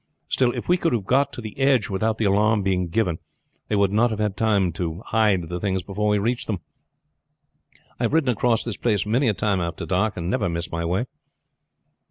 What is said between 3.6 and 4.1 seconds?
they would not